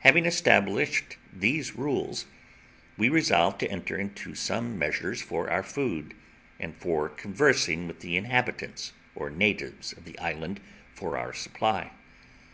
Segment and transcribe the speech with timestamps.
[0.00, 2.24] Having established these rules,
[2.96, 6.14] we resolved to enter into some measures for our food,
[6.58, 10.60] and for conversing with the inhabitants or natives of the island
[10.94, 11.90] for our supply.